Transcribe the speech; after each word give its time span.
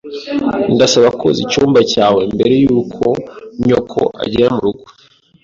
Ndasaba 0.73 1.09
koza 1.19 1.39
icyumba 1.45 1.79
cyawe 1.91 2.21
mbere 2.33 2.53
yuko 2.63 3.05
nyoko 3.65 4.01
agera 4.23 4.47
murugo. 4.55 4.85